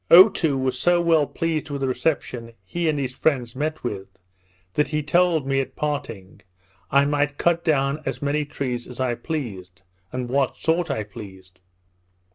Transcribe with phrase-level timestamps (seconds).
[0.09, 4.07] Otoo was so well pleased with the reception he and his friends met with,
[4.73, 6.41] that he told me, at parting,
[6.89, 11.59] I might cut down as many trees as I pleased, and what sort I pleased.